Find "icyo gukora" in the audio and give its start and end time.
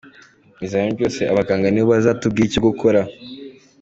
2.47-2.99